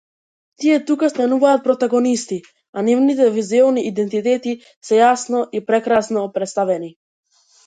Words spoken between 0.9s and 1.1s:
тие